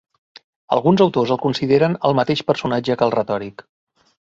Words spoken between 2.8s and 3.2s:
que el